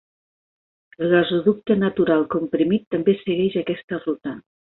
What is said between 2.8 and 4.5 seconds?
també segueix aquesta ruta.